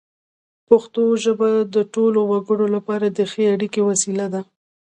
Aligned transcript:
پښتو 0.67 1.03
ژبه 1.23 1.49
د 1.75 1.75
ټولو 1.93 2.19
وګړو 2.31 2.67
لپاره 2.75 3.05
د 3.09 3.19
ښې 3.31 3.43
اړیکې 3.55 3.81
وسیله 3.89 4.25
ده. 4.33 4.41